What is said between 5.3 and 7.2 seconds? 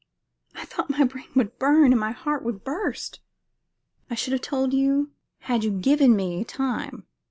had you given me time.